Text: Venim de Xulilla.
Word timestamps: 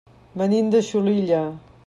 Venim 0.43 0.71
de 0.77 0.81
Xulilla. 0.89 1.45